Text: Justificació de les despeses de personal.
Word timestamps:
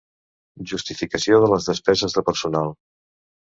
Justificació 0.71 1.41
de 1.43 1.49
les 1.51 1.69
despeses 1.73 2.17
de 2.17 2.25
personal. 2.31 2.73